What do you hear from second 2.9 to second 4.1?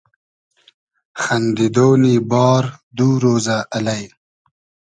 دو رۉزۂ الݷ